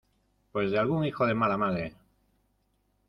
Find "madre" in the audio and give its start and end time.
1.59-1.93